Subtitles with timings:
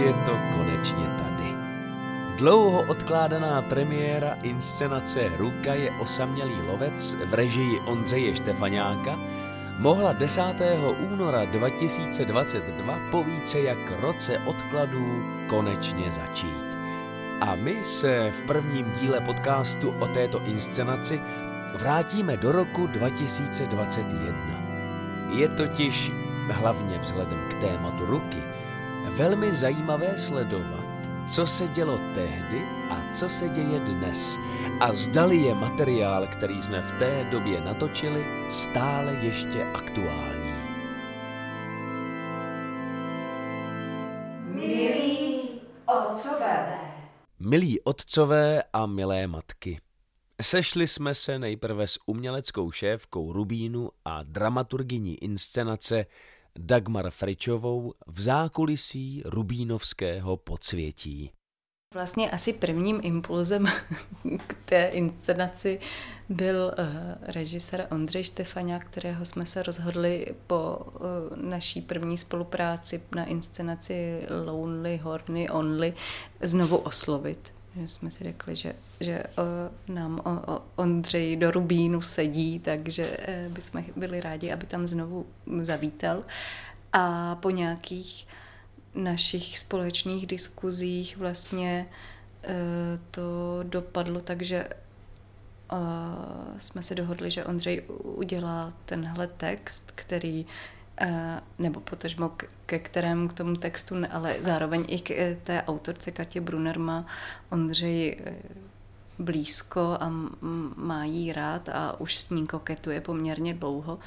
[0.00, 1.54] je to konečně tady.
[2.38, 9.18] Dlouho odkládaná premiéra inscenace Ruka je osamělý lovec v režii Ondřeje Štefaňáka
[9.78, 10.42] mohla 10.
[11.12, 16.66] února 2022 po více jak roce odkladů konečně začít.
[17.40, 21.20] A my se v prvním díle podcastu o této inscenaci
[21.74, 24.34] vrátíme do roku 2021.
[25.34, 26.12] Je totiž,
[26.50, 28.42] hlavně vzhledem k tématu ruky,
[29.10, 30.86] velmi zajímavé sledovat,
[31.28, 34.38] co se dělo tehdy a co se děje dnes
[34.80, 40.54] a zdali je materiál, který jsme v té době natočili, stále ještě aktuální.
[44.54, 45.40] Milí
[45.86, 46.78] otcové.
[47.40, 49.80] Milí otcové a milé matky,
[50.42, 56.06] sešli jsme se nejprve s uměleckou šéfkou Rubínu a dramaturgyní inscenace
[56.58, 61.30] Dagmar Fričovou v zákulisí rubínovského podsvětí.
[61.94, 63.66] Vlastně asi prvním impulzem
[64.46, 65.80] k té inscenaci
[66.28, 66.84] byl uh,
[67.22, 71.02] režisér Ondřej Štefaňák, kterého jsme se rozhodli po uh,
[71.36, 75.94] naší první spolupráci na inscenaci Lonely Horny Only
[76.42, 77.55] znovu oslovit.
[77.80, 79.22] Že jsme si řekli, že, že
[79.88, 85.26] uh, nám uh, Ondřej do Rubínu sedí, takže uh, bychom byli rádi, aby tam znovu
[85.62, 86.24] zavítal.
[86.92, 88.26] A po nějakých
[88.94, 91.86] našich společných diskuzích vlastně
[93.10, 94.68] to dopadlo tak, že
[96.58, 100.46] jsme se dohodli, že Ondřej udělá tenhle text, který
[101.58, 102.32] nebo potažmo
[102.66, 107.06] ke kterému k tomu textu, ale zároveň i k e, té autorce Katě Brunner má
[107.50, 108.36] Ondřej e,
[109.18, 110.12] blízko a
[110.76, 113.98] má jí rád a už s ní koketuje poměrně dlouho.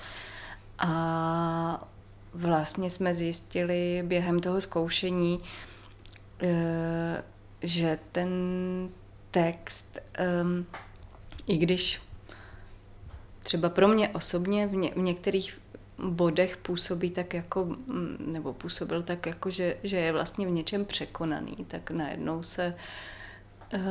[0.80, 1.88] A
[2.34, 5.40] vlastně jsme zjistili během toho zkoušení,
[7.62, 8.30] že ten
[9.32, 10.00] text,
[11.48, 12.02] i když
[13.44, 15.60] třeba pro mě osobně v, ně, v některých
[16.04, 20.86] bodech působí tak jako, mm, nebo působil tak jako, že, že je vlastně v něčem
[20.86, 22.76] překonaný, tak najednou se
[23.74, 23.82] uh,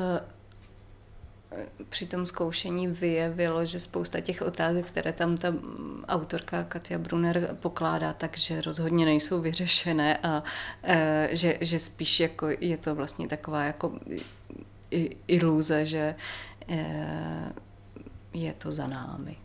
[1.89, 5.55] při tom zkoušení vyjevilo, že spousta těch otázek, které tam ta
[6.09, 10.43] autorka Katia Brunner pokládá, takže rozhodně nejsou vyřešené a
[10.83, 13.93] e, že, že spíš jako je to vlastně taková jako
[15.27, 16.15] iluze, že
[16.69, 17.53] e,
[18.33, 19.37] je to za námi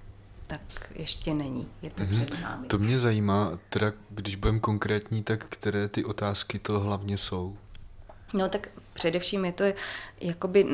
[0.57, 1.67] tak ještě není.
[1.81, 2.25] Je to mm-hmm.
[2.25, 2.67] před námi.
[2.67, 7.57] To mě zajímá, teda když budeme konkrétní, tak které ty otázky to hlavně jsou?
[8.33, 9.63] No tak především je to
[10.21, 10.65] jakoby,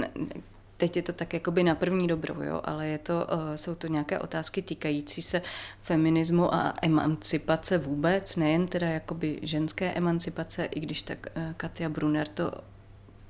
[0.78, 3.88] teď je to tak jakoby na první dobrou, jo, ale je to, uh, jsou to
[3.88, 5.42] nějaké otázky týkající se
[5.82, 12.28] feminismu a emancipace vůbec, nejen teda jakoby ženské emancipace, i když tak uh, Katia Brunner
[12.28, 12.52] to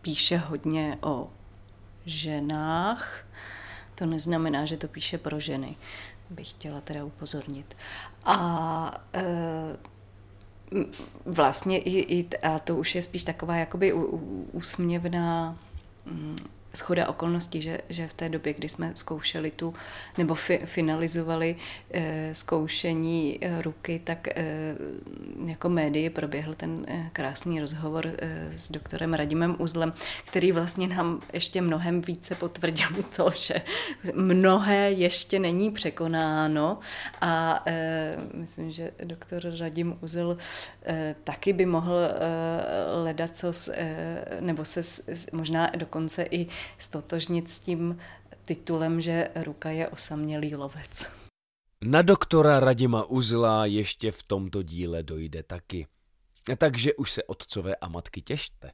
[0.01, 1.29] píše hodně o
[2.05, 3.25] ženách,
[3.95, 5.75] to neznamená, že to píše pro ženy
[6.29, 7.77] bych chtěla teda upozornit.
[8.25, 9.23] A e,
[11.25, 13.93] vlastně i, i, a to už je spíš taková jakoby
[14.51, 15.57] úsměvná
[16.05, 16.35] mm,
[16.73, 19.73] schoda okolností, že, že v té době, kdy jsme zkoušeli tu,
[20.17, 21.55] nebo fi, finalizovali
[21.91, 24.35] e, zkoušení e, ruky, tak e,
[25.45, 29.93] jako médii proběhl ten e, krásný rozhovor e, s doktorem Radimem Uzlem,
[30.25, 33.61] který vlastně nám ještě mnohem více potvrdil to, že
[34.13, 36.79] mnohé ještě není překonáno.
[37.21, 40.37] A e, myslím, že doktor Radim Uzl
[40.85, 42.13] e, taky by mohl e,
[43.03, 44.81] ledat co, e, nebo se
[45.31, 46.47] možná dokonce i
[46.77, 47.97] stotožnit s tím
[48.45, 51.11] titulem, že Ruka je osamělý lovec.
[51.83, 55.87] Na doktora Radima Uzla ještě v tomto díle dojde taky.
[56.57, 58.71] Takže už se otcové a matky těšte.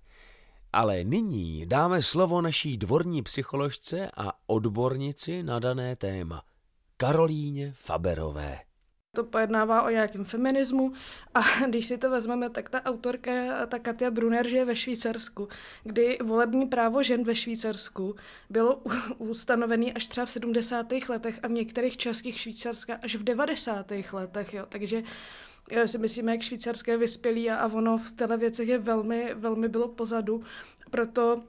[0.74, 6.44] Ale nyní dáme slovo naší dvorní psycholožce a odbornici na dané téma,
[6.98, 8.60] Karolíně Faberové
[9.16, 10.94] to pojednává o nějakém feminismu
[11.34, 13.32] a když si to vezmeme, tak ta autorka,
[13.68, 15.48] ta Katia Brunner, žije ve Švýcarsku,
[15.84, 18.16] kdy volební právo žen ve Švýcarsku
[18.50, 18.82] bylo
[19.18, 20.92] ustanovené až třeba v 70.
[21.10, 23.92] letech a v některých částích Švýcarska až v 90.
[24.14, 24.66] letech, jo.
[24.70, 25.04] takže
[25.72, 29.88] já si myslíme, jak švýcarské vyspělí a ono v této věcech je velmi, velmi bylo
[29.88, 30.44] pozadu,
[30.92, 31.44] proto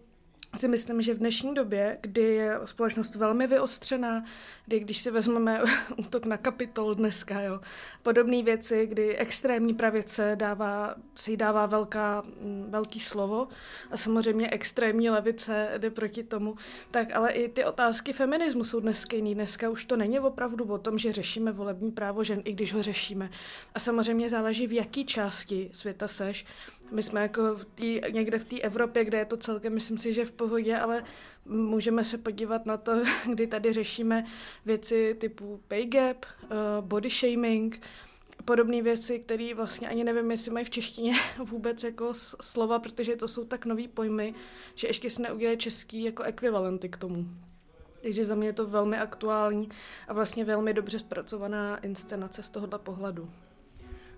[0.57, 4.25] si myslím, že v dnešní době, kdy je společnost velmi vyostřená,
[4.67, 5.63] kdy když si vezmeme
[5.97, 7.61] útok na kapitol dneska, jo,
[8.03, 13.49] podobné věci, kdy extrémní pravice dává, se jí dává velká, mm, velký slovo
[13.91, 16.57] a samozřejmě extrémní levice jde proti tomu,
[16.91, 19.35] tak ale i ty otázky feminismu jsou dneska jiný.
[19.35, 22.83] Dneska už to není opravdu o tom, že řešíme volební právo žen, i když ho
[22.83, 23.31] řešíme.
[23.75, 26.47] A samozřejmě záleží, v jaký části světa seš,
[26.91, 30.13] My jsme jako v tý, někde v té Evropě, kde je to celkem, myslím si,
[30.13, 31.05] že v pohodě, ale
[31.45, 32.93] můžeme se podívat na to,
[33.33, 34.27] kdy tady řešíme
[34.65, 36.49] věci typu pay gap, uh,
[36.81, 37.81] body shaming,
[38.45, 43.29] podobné věci, které vlastně ani nevím, jestli mají v češtině vůbec jako slova, protože to
[43.29, 44.35] jsou tak nový pojmy,
[44.75, 47.27] že ještě se neudělají český jako ekvivalenty k tomu.
[48.03, 49.69] Takže za mě je to velmi aktuální
[50.09, 53.31] a vlastně velmi dobře zpracovaná inscenace z tohohle pohledu.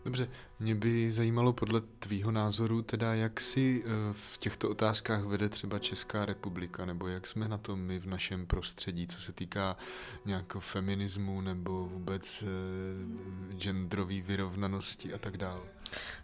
[0.05, 0.29] Dobře,
[0.61, 5.79] mě by zajímalo podle tvýho názoru teda, jak si eh, v těchto otázkách vede třeba
[5.79, 9.77] Česká republika, nebo jak jsme na tom my v našem prostředí, co se týká
[10.25, 15.61] nějakého feminismu nebo vůbec eh, genderové vyrovnanosti a tak dále.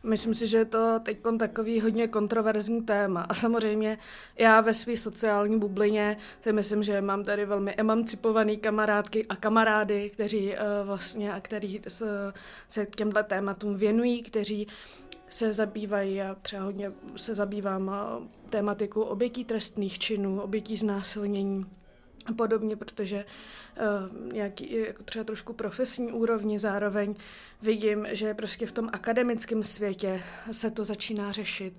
[0.03, 3.23] Myslím si, že je to teď takový hodně kontroverzní téma.
[3.23, 3.99] A samozřejmě
[4.39, 10.11] já ve své sociální bublině si myslím, že mám tady velmi emancipovaný kamarádky a kamarády,
[10.11, 12.33] kteří uh, vlastně a který se,
[12.69, 14.67] se těmhle tématům věnují, kteří
[15.29, 17.91] se zabývají, já třeba hodně se zabývám
[18.50, 21.67] tématikou obětí trestných činů, obětí znásilnění
[22.26, 23.25] a podobně, protože
[24.32, 27.15] nějaký jako třeba trošku profesní úrovni zároveň
[27.62, 30.23] vidím, že prostě v tom akademickém světě
[30.53, 31.75] se to začíná řešit.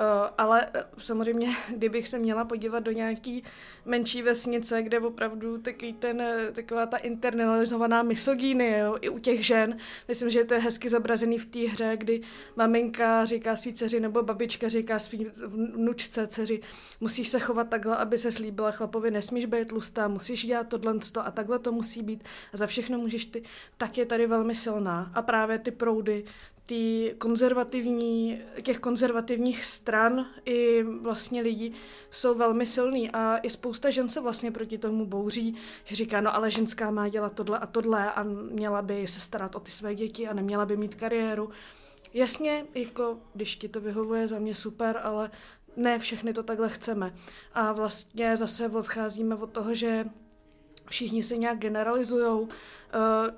[0.00, 0.06] Uh,
[0.38, 3.44] ale uh, samozřejmě, kdybych se měla podívat do nějaký
[3.84, 9.76] menší vesnice, kde opravdu takový ten, taková ta internalizovaná misogíny, jo, i u těch žen,
[10.08, 12.20] myslím, že to je hezky zobrazený v té hře, kdy
[12.56, 16.60] maminka říká svý dceři nebo babička říká svý vnučce, dceři,
[17.00, 21.30] musíš se chovat takhle, aby se slíbila chlapovi, nesmíš být tlustá, musíš dělat tohle a
[21.34, 23.42] takhle to musí být a za všechno můžeš ty,
[23.76, 25.10] tak je tady velmi silná.
[25.14, 26.24] A právě ty proudy,
[26.66, 31.72] ty konzervativní, těch konzervativních stran i vlastně lidí
[32.10, 36.34] jsou velmi silný a i spousta žen se vlastně proti tomu bouří, že říká, no
[36.34, 39.94] ale ženská má dělat tohle a tohle a měla by se starat o ty své
[39.94, 41.50] děti a neměla by mít kariéru.
[42.14, 45.30] Jasně, jako když ti to vyhovuje, za mě super, ale
[45.76, 47.14] ne všechny to takhle chceme.
[47.54, 50.04] A vlastně zase odcházíme od toho, že
[50.88, 52.48] všichni se nějak generalizují, uh,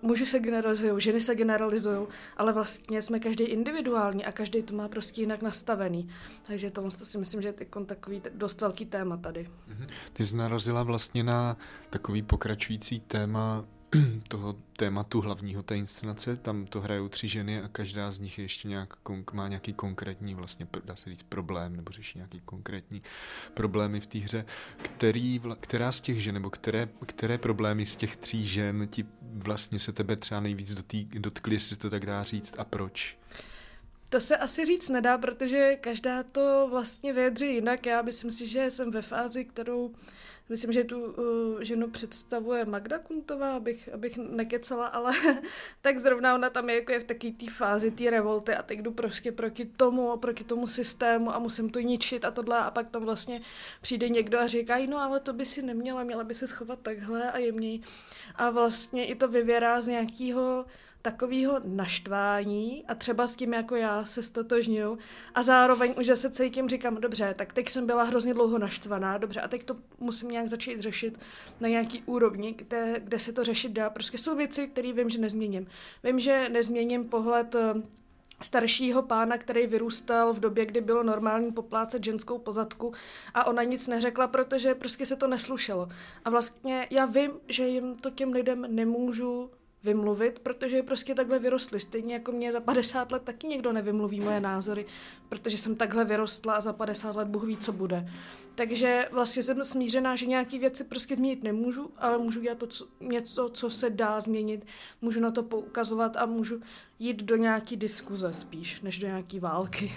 [0.03, 2.07] muži se generalizují, ženy se generalizují,
[2.37, 6.09] ale vlastně jsme každý individuální a každý to má prostě jinak nastavený.
[6.47, 9.49] Takže to si myslím, že je takový dost velký téma tady.
[9.67, 9.87] Mhm.
[10.13, 11.57] Ty jsi narazila vlastně na
[11.91, 13.65] takový pokračující téma
[14.29, 18.45] toho tématu hlavního té inscenace, tam to hrajou tři ženy a každá z nich je
[18.45, 18.95] ještě nějak,
[19.33, 23.03] má nějaký konkrétní, vlastně dá se říct, problém, nebo řeší nějaký konkrétní
[23.55, 24.45] problémy v té hře.
[24.83, 29.79] Který, která z těch žen, nebo které, které problémy z těch tří žen ti vlastně
[29.79, 33.19] se tebe třeba nejvíc dotý, dotkly, jestli to tak dá říct, a proč?
[34.09, 37.87] To se asi říct nedá, protože každá to vlastně vyjadří jinak.
[37.87, 39.95] Já myslím si, že jsem ve fázi, kterou
[40.49, 45.13] myslím, že tu uh, ženu představuje Magda Kuntová, abych, abych nekecala, ale
[45.83, 48.79] tak zrovna ona tam je jako je v takové té fázi té revolty a teď
[48.79, 52.91] jdu prostě proti tomu, proti tomu systému a musím to ničit a tohle a pak
[52.91, 53.43] tam vlastně
[53.81, 57.33] přijde někdo a říká, no ale to by si neměla, měla by se schovat takhle
[57.33, 57.81] a jemněji.
[58.37, 60.65] A vlastně i to vyvěrá z nějakého
[61.11, 64.99] takového naštvání a třeba s tím jako já se stotožňuju
[65.35, 69.41] a zároveň už se cítím, říkám, dobře, tak teď jsem byla hrozně dlouho naštvaná, dobře,
[69.41, 71.19] a teď to musím nějak začít řešit
[71.61, 73.91] na nějaký úrovni, kde, kde se to řešit dá.
[73.91, 75.67] Prostě jsou věci, které vím, že nezměním.
[76.05, 77.75] Vím, že nezměním pohled eh,
[78.43, 82.93] staršího pána, který vyrůstal v době, kdy bylo normální poplácet ženskou pozadku
[83.35, 85.89] a ona nic neřekla, protože prostě se to neslušelo.
[86.25, 89.51] A vlastně já vím, že jim to těm lidem nemůžu
[89.87, 91.81] vymluvit, protože prostě takhle vyrostli.
[91.81, 94.87] Stejně jako mě za 50 let taky někdo nevymluví moje názory,
[95.29, 98.09] protože jsem takhle vyrostla a za 50 let Bůh ví, co bude.
[98.55, 102.87] Takže vlastně jsem smířená, že nějaké věci prostě změnit nemůžu, ale můžu dělat to, co,
[103.01, 104.67] něco, co se dá změnit.
[105.01, 106.61] Můžu na to poukazovat a můžu
[106.99, 109.93] jít do nějaký diskuze spíš, než do nějaký války.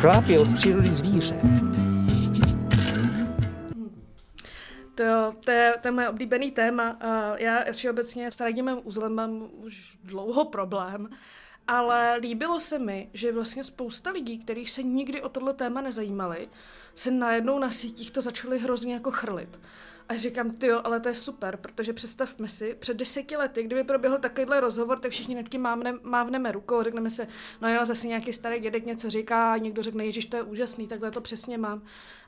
[0.00, 1.40] Chlap je od přírody zvíře.
[4.94, 6.98] To, to, je, to je moje oblíbený téma.
[7.38, 11.08] Já všeobecně s radním uzlem mám už dlouho problém,
[11.66, 16.48] ale líbilo se mi, že vlastně spousta lidí, kterých se nikdy o tohle téma nezajímali,
[16.94, 19.58] se najednou na sítích to začali hrozně jako chrlit.
[20.08, 23.84] A říkám, ty jo, ale to je super, protože představme si, před deseti lety, kdyby
[23.84, 27.28] proběhl takovýhle rozhovor, tak všichni tím mávne, mávneme rukou, řekneme se,
[27.60, 31.10] no jo, zase nějaký starý dědek něco říká někdo řekne, ježiš, to je úžasný, takhle
[31.10, 31.82] to přesně mám.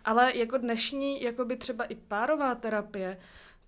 [0.05, 3.19] Ale jako dnešní, jako by třeba i párová terapie,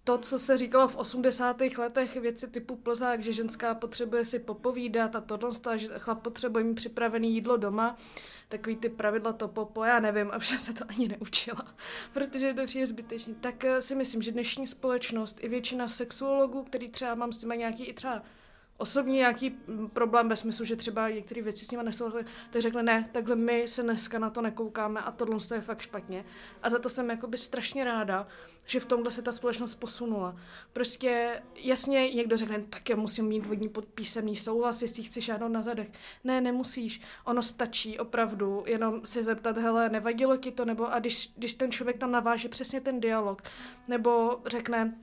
[0.09, 1.61] to, co se říkalo v 80.
[1.79, 6.75] letech, věci typu plzák, že ženská potřebuje si popovídat a tohle, že chlap potřebuje mít
[6.75, 7.97] připravené jídlo doma,
[8.49, 11.75] takový ty pravidla to popo, já nevím, a se to ani neučila,
[12.13, 13.35] protože je to přijde zbytečný.
[13.35, 17.49] Tak eh, si myslím, že dnešní společnost i většina sexuologů, který třeba mám s tím
[17.49, 18.23] nějaký i třeba
[18.79, 19.51] osobní nějaký
[19.93, 23.69] problém ve smyslu, že třeba některé věci s nimi nesouhlasily, tak řekne ne, takhle my
[23.69, 26.25] se dneska na to nekoukáme a tohle je fakt špatně.
[26.63, 28.27] A za to jsem jakoby strašně ráda,
[28.67, 30.37] že v tomhle se ta společnost posunula.
[30.73, 35.63] Prostě jasně někdo řekne, tak já musím mít vodní písemný souhlas, jestli chci šáhnout na
[35.63, 35.89] zadech.
[36.25, 37.01] Ne, nemusíš.
[37.25, 41.71] Ono stačí opravdu jenom se zeptat, hele, nevadilo ti to, nebo a když, když ten
[41.73, 43.43] člověk tam naváže přesně ten dialog,
[43.89, 44.95] nebo řekne,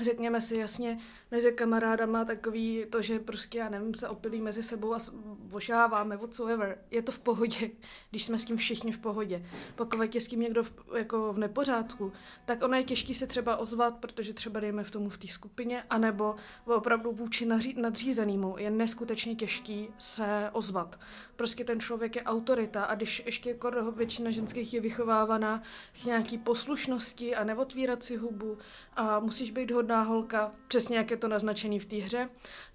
[0.00, 0.98] řekněme si jasně,
[1.30, 4.98] mezi kamarádama takový to, že prostě, já nevím, se opilí mezi sebou a
[5.38, 6.78] vošáváme, whatsoever.
[6.90, 7.70] Je to v pohodě,
[8.10, 9.46] když jsme s tím všichni v pohodě.
[9.74, 12.12] Pokud je s tím někdo v, jako v nepořádku,
[12.44, 15.82] tak ono je těžký se třeba ozvat, protože třeba dejme v tomu v té skupině,
[15.90, 21.00] anebo opravdu vůči nadřízenému je neskutečně těžký se ozvat.
[21.36, 25.62] Prostě ten člověk je autorita a když ještě jako většina ženských je vychovávaná
[26.02, 28.58] k nějaký poslušnosti a neotvírat si hubu
[28.96, 32.28] a musíš být hodná holka, přesně jak je to naznačený v té hře,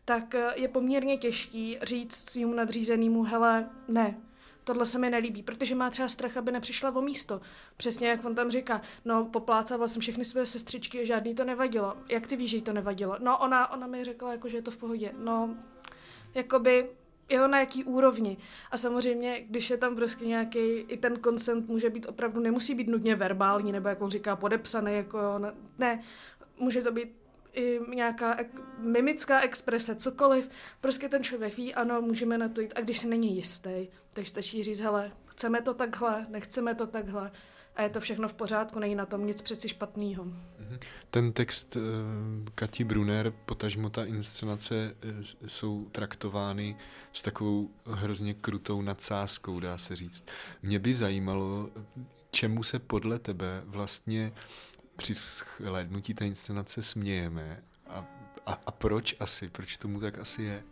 [0.06, 4.18] tak eh, je poměrně těžký říct svýmu nadřízenému, hele, ne,
[4.64, 7.42] tohle se mi nelíbí, protože má třeba strach, aby nepřišla o místo.
[7.78, 11.98] Přesně jak on tam říká, no poplácával jsem všechny své sestřičky, a žádný to nevadilo.
[12.10, 13.18] Jak ty víš, že jí to nevadilo?
[13.20, 15.12] No ona, ona mi řekla, jako, že je to v pohodě.
[15.18, 15.56] No,
[16.36, 16.90] jakoby
[17.30, 18.38] jo, na jaký úrovni.
[18.72, 22.88] A samozřejmě, když je tam prostě nějaký, i ten konsent může být opravdu, nemusí být
[22.88, 25.20] nutně verbální, nebo jak on říká, podepsaný, jako
[25.78, 26.04] ne,
[26.60, 27.10] může to být
[27.54, 30.50] i nějaká ek- mimická exprese, cokoliv.
[30.82, 32.74] Prostě ten člověk ví, ano, můžeme na to jít.
[32.76, 37.32] A když se není jistý, tak stačí říct, hele, chceme to takhle, nechceme to takhle.
[37.76, 40.24] A je to všechno v pořádku, není na tom nic přeci špatného.
[40.24, 40.80] Mhm.
[41.10, 41.82] Ten text uh,
[42.56, 45.12] Kati Brunner, potažmo ta inscenace uh,
[45.48, 46.78] jsou traktovány
[47.14, 50.28] s takovou hrozně krutou nadsázkou, dá se říct.
[50.62, 51.70] Mě by zajímalo,
[52.32, 54.34] čemu se podle tebe vlastně
[54.96, 58.06] při shlédnutí té inscenace smějeme a,
[58.46, 60.64] a, a proč asi, proč tomu tak asi je?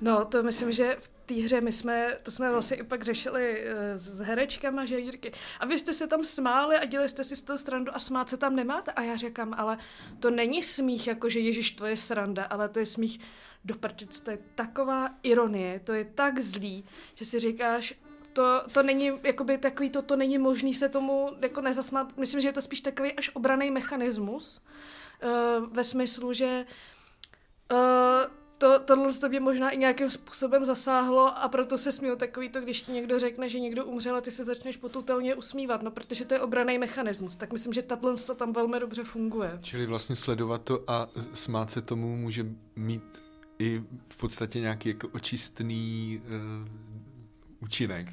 [0.00, 3.64] No, to myslím, že v té hře my jsme, to jsme vlastně i pak řešili
[3.64, 7.36] eh, s herečkama, že Jirky, a vy jste se tam smáli a dělali jste si
[7.36, 8.92] z toho srandu a smát se tam nemáte.
[8.92, 9.78] A já říkám, ale
[10.20, 13.20] to není smích, jako že Ježíš, to je sranda, ale to je smích
[13.64, 17.94] do prčic, to je taková ironie, to je tak zlý, že si říkáš,
[18.32, 22.16] to, to není, jakoby takový, to, to není možný se tomu jako nezasmát.
[22.16, 24.64] Myslím, že je to spíš takový až obraný mechanismus
[25.22, 26.66] uh, ve smyslu, že
[27.72, 27.78] uh,
[28.58, 32.82] to, tohle to možná i nějakým způsobem zasáhlo a proto se směju takový to, když
[32.82, 36.34] ti někdo řekne, že někdo umřel a ty se začneš potutelně usmívat, no protože to
[36.34, 39.58] je obraný mechanismus, tak myslím, že tato to tam velmi dobře funguje.
[39.62, 42.46] Čili vlastně sledovat to a smát se tomu může
[42.76, 43.22] mít
[43.58, 46.68] i v podstatě nějaký jako očistný uh,
[47.62, 48.06] účinek.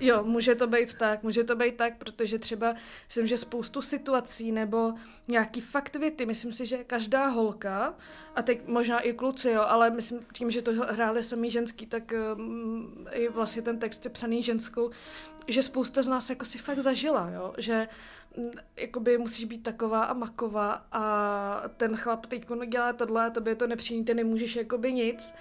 [0.00, 2.74] Jo, může to být tak, může to být tak, protože třeba
[3.08, 4.92] myslím, že spoustu situací nebo
[5.28, 7.94] nějaký fakt věty, myslím si, že každá holka,
[8.34, 12.12] a teď možná i kluci, jo, ale myslím tím, že to hráli samý ženský, tak
[12.36, 14.90] um, i vlastně ten text je psaný ženskou,
[15.48, 17.88] že spousta z nás jako si fakt zažila, jo, že
[18.76, 23.66] jakoby musíš být taková a maková a ten chlap teď dělá tohle a tobě to
[23.66, 25.34] nepřiní, ty nemůžeš jakoby nic.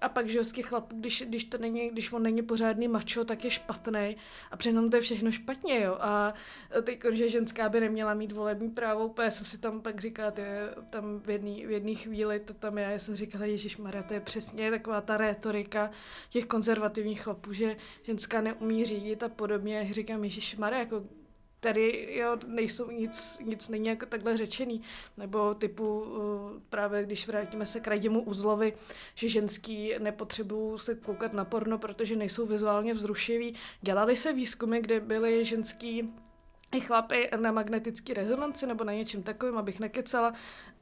[0.00, 3.50] A pak ženský chlap, když, když, to není, když on není pořádný mačo, tak je
[3.50, 4.16] špatný
[4.50, 5.96] a přitom to je všechno špatně, jo.
[6.00, 6.34] A
[6.82, 10.42] teď, že ženská by neměla mít volební právo, úplně jsem si tam pak říkala, ty,
[10.90, 11.30] tam v
[11.70, 15.16] jedné chvíli to tam já, já jsem říkala, Ježíš Maria, to je přesně taková ta
[15.16, 15.90] rétorika
[16.30, 19.88] těch konzervativních chlapů, že ženská neumí řídit a podobně.
[19.92, 21.04] Říkám, Ježíš Maria, jako
[21.62, 24.82] tady jo, nejsou nic, nic není jako takhle řečený.
[25.16, 26.18] Nebo typu uh,
[26.68, 28.72] právě když vrátíme se k Radimu Uzlovi,
[29.14, 33.54] že ženský nepotřebují se koukat na porno, protože nejsou vizuálně vzrušivý.
[33.82, 36.14] Dělali se výzkumy, kde byly ženský
[36.74, 40.32] i chlapy na magnetický rezonanci nebo na něčem takovým, abych nekecala.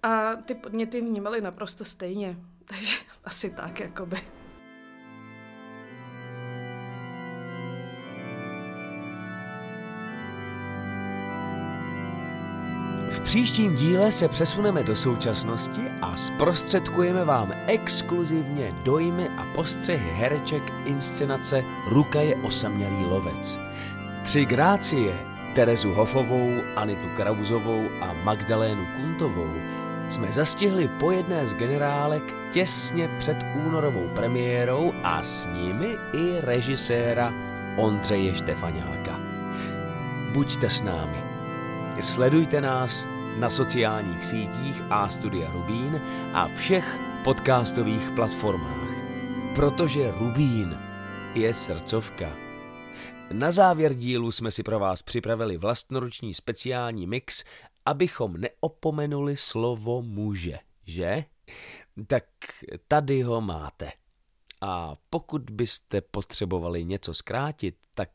[0.02, 2.36] A ty podněty vnímali naprosto stejně.
[2.64, 4.39] Takže asi tak, jakoby.
[13.10, 20.62] V příštím díle se přesuneme do současnosti a zprostředkujeme vám exkluzivně dojmy a postřehy hereček
[20.84, 23.58] inscenace Ruka je osamělý lovec.
[24.22, 25.14] Tři grácie,
[25.54, 29.52] Terezu Hofovou, Anitu Krauzovou a Magdalénu Kuntovou,
[30.08, 33.36] jsme zastihli po jedné z generálek těsně před
[33.66, 37.32] únorovou premiérou a s nimi i režiséra
[37.76, 39.20] Ondřeje Štefaňáka.
[40.32, 41.29] Buďte s námi.
[42.02, 43.04] Sledujte nás
[43.38, 46.00] na sociálních sítích a Studia Rubín
[46.32, 48.88] a všech podcastových platformách,
[49.54, 50.78] protože Rubín
[51.34, 52.36] je srdcovka.
[53.32, 57.44] Na závěr dílu jsme si pro vás připravili vlastnoruční speciální mix,
[57.86, 61.24] abychom neopomenuli slovo muže, že?
[62.06, 62.24] Tak
[62.88, 63.92] tady ho máte.
[64.60, 68.10] A pokud byste potřebovali něco zkrátit, tak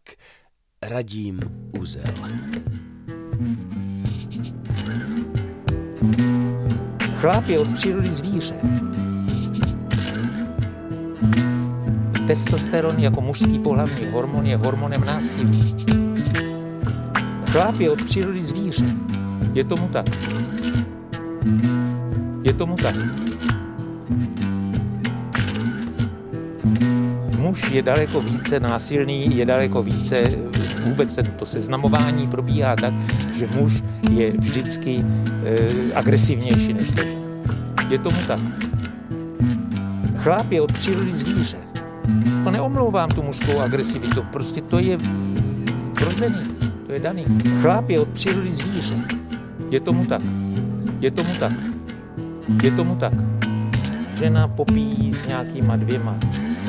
[0.81, 1.39] radím
[1.79, 2.13] uzel.
[7.13, 8.53] Chlap je od přírody zvíře.
[12.27, 15.75] Testosteron jako mužský pohlavní hormon je hormonem násilí.
[17.45, 18.85] Chlap je od přírody zvíře.
[19.53, 20.05] Je tomu tak.
[22.43, 22.95] Je tomu tak.
[27.37, 30.23] Muž je daleko více násilný, je daleko více,
[30.85, 32.93] vůbec to seznamování probíhá tak,
[33.37, 35.05] že muž je vždycky
[35.45, 37.01] e, agresivnější než to.
[37.89, 38.39] Je tomu tak.
[40.17, 41.57] Chlap je od přírody zvíře.
[42.43, 44.97] To neomlouvám tu mužskou agresivitu, prostě to je
[46.01, 46.41] vrozený,
[46.87, 47.25] to je daný.
[47.61, 48.95] Chlap je od přírody zvíře.
[49.69, 50.21] Je tomu tak.
[50.99, 51.53] Je tomu tak.
[52.63, 53.13] Je tomu tak.
[54.17, 56.17] Žena popíjí s nějakýma dvěma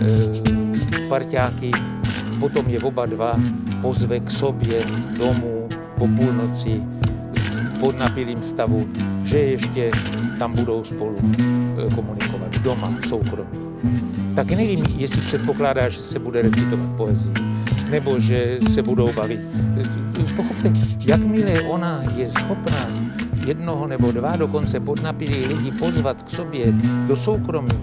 [0.03, 1.71] e, parťáky,
[2.41, 3.41] potom je oba dva
[3.83, 4.85] pozve k sobě
[5.19, 5.66] domů
[5.99, 6.83] po půlnoci
[7.81, 8.89] pod napilým stavu,
[9.25, 9.91] že ještě
[10.39, 11.17] tam budou spolu
[11.87, 13.59] e, komunikovat doma, soukromí.
[14.35, 17.35] Tak nevím, jestli předpokládá, že se bude recitovat poezii,
[17.91, 19.41] nebo že se budou bavit.
[20.37, 20.73] Pochopte,
[21.07, 22.87] jakmile ona je schopná
[23.47, 26.73] jednoho nebo dva dokonce podnapilí lidi pozvat k sobě
[27.07, 27.79] do soukromí,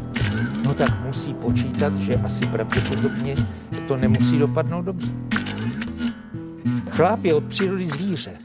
[0.65, 3.35] no tak musí počítat, že asi pravděpodobně
[3.87, 5.11] to nemusí dopadnout dobře.
[6.95, 8.37] Chláp je od přírody zvíře.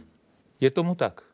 [0.61, 1.28] Je tomu tak.